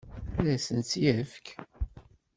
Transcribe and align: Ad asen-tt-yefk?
Ad 0.39 0.47
asen-tt-yefk? 0.55 1.47